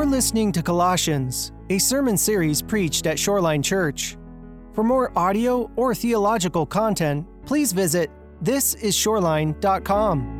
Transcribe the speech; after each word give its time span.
You're 0.00 0.08
listening 0.08 0.50
to 0.52 0.62
Colossians, 0.62 1.52
a 1.68 1.76
sermon 1.76 2.16
series 2.16 2.62
preached 2.62 3.06
at 3.06 3.18
Shoreline 3.18 3.62
Church. 3.62 4.16
For 4.72 4.82
more 4.82 5.12
audio 5.14 5.70
or 5.76 5.94
theological 5.94 6.64
content, 6.64 7.26
please 7.44 7.72
visit 7.72 8.10
thisisshoreline.com. 8.42 10.39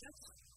Yes. 0.00 0.47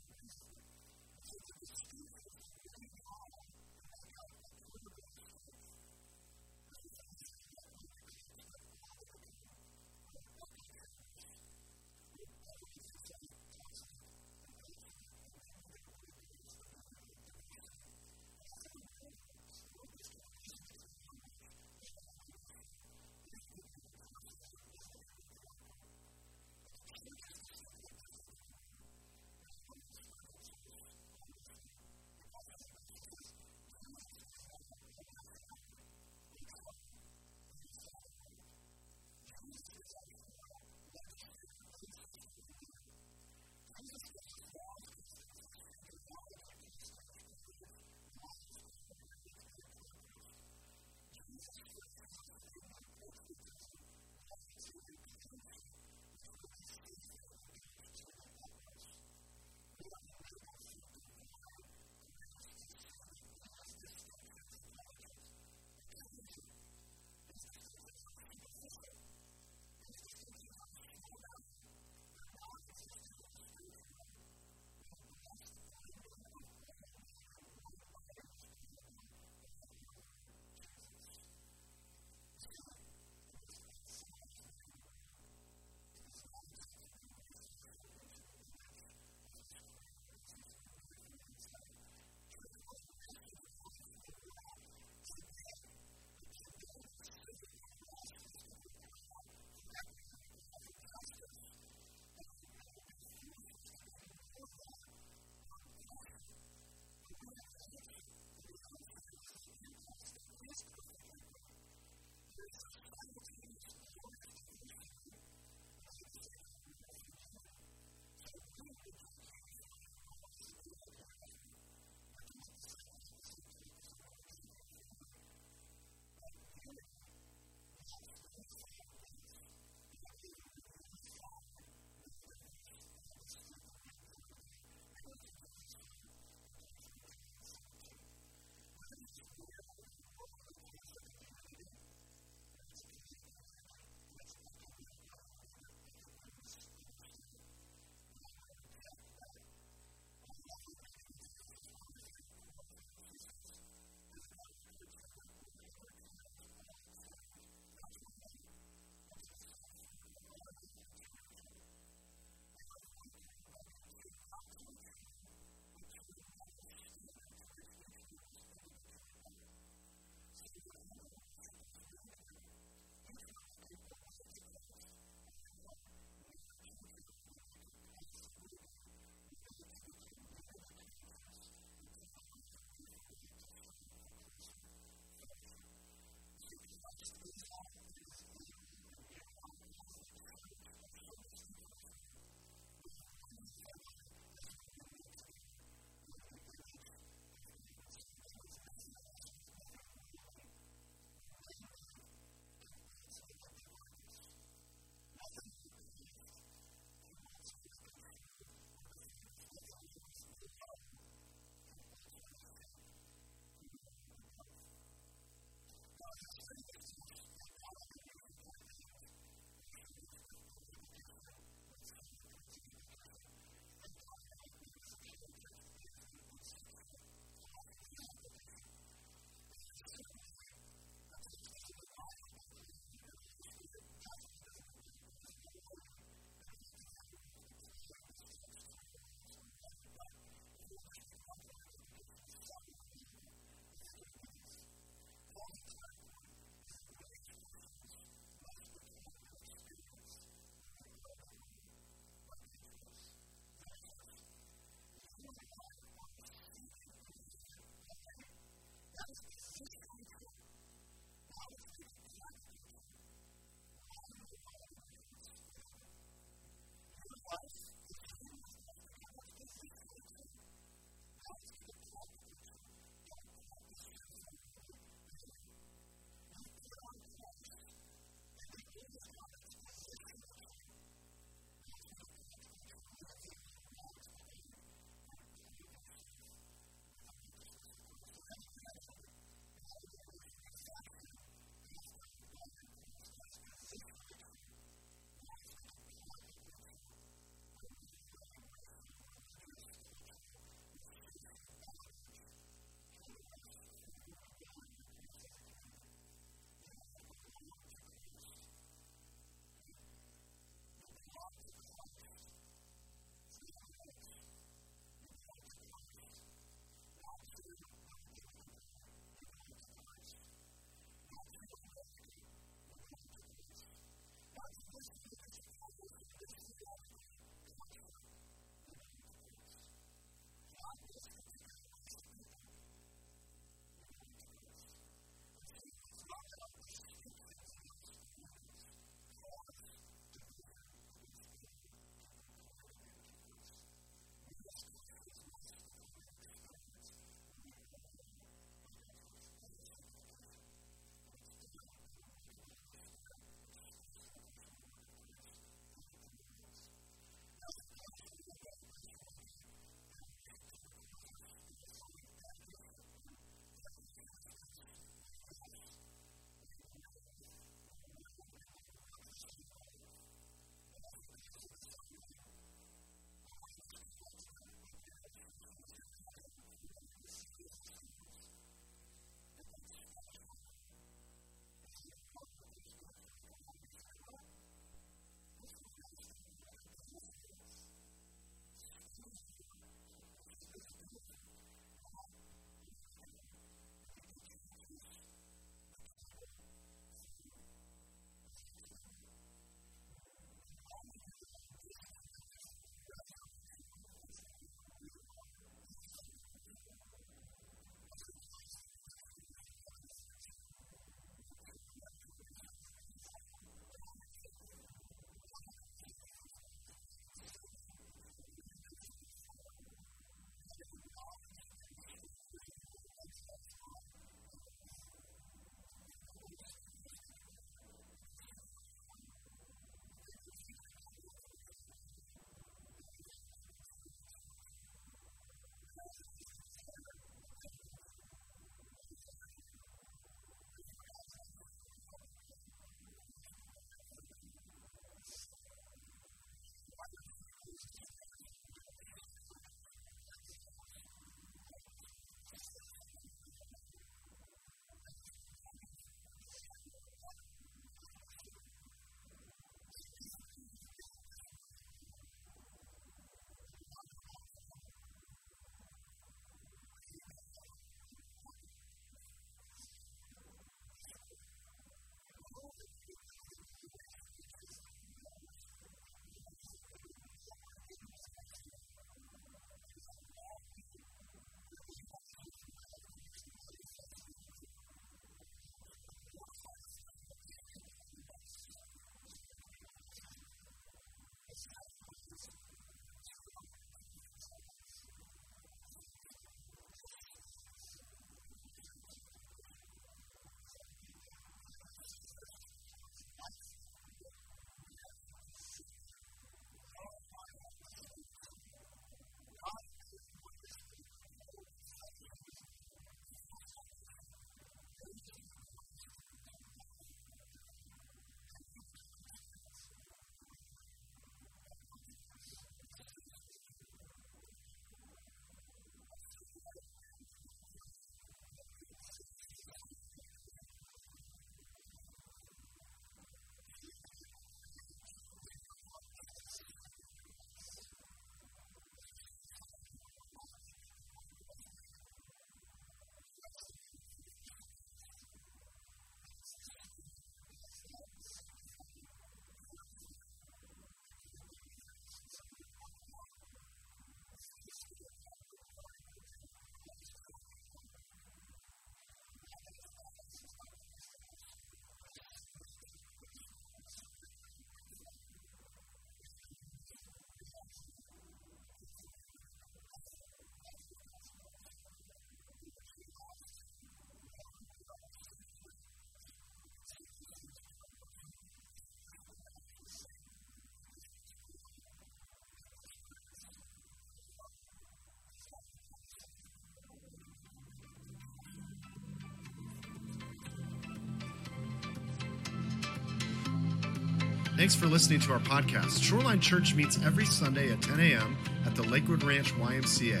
Thanks 594.38 594.54
for 594.54 594.66
listening 594.66 595.00
to 595.00 595.12
our 595.12 595.18
podcast. 595.18 595.82
Shoreline 595.82 596.20
Church 596.20 596.54
meets 596.54 596.80
every 596.84 597.04
Sunday 597.04 597.50
at 597.50 597.60
10 597.60 597.80
a.m. 597.80 598.16
at 598.46 598.54
the 598.54 598.62
Lakewood 598.62 599.02
Ranch 599.02 599.34
YMCA. 599.34 600.00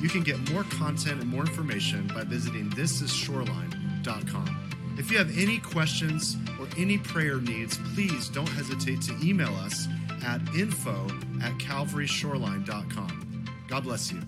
You 0.00 0.08
can 0.08 0.22
get 0.22 0.38
more 0.50 0.64
content 0.64 1.20
and 1.20 1.28
more 1.28 1.42
information 1.42 2.06
by 2.06 2.24
visiting 2.24 2.70
thisisshoreline.com. 2.70 4.96
If 4.96 5.10
you 5.10 5.18
have 5.18 5.36
any 5.36 5.58
questions 5.58 6.38
or 6.58 6.66
any 6.78 6.96
prayer 6.96 7.42
needs, 7.42 7.78
please 7.94 8.30
don't 8.30 8.48
hesitate 8.48 9.02
to 9.02 9.14
email 9.22 9.54
us 9.56 9.86
at 10.24 10.40
info 10.54 11.06
at 11.42 11.52
calvaryshoreline.com. 11.58 13.44
God 13.68 13.84
bless 13.84 14.10
you. 14.10 14.22